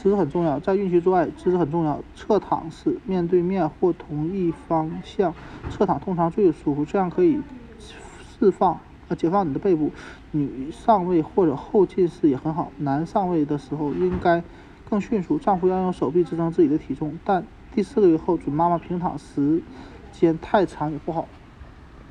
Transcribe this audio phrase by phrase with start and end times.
[0.00, 2.00] 姿势很重要，在孕期做爱姿势很重要。
[2.14, 5.34] 侧躺式，面对面或同一方向
[5.70, 7.40] 侧躺通常最舒服，这样可以
[7.80, 9.90] 释放呃解放你的背部。
[10.30, 12.70] 女上位或者后进式也很好。
[12.78, 14.40] 男上位的时候应该
[14.88, 15.82] 更迅速，丈夫要。
[15.82, 17.44] 用手臂支撑自己的体重，但
[17.74, 19.60] 第四个月后准妈妈平躺时
[20.12, 21.26] 间太长也不好。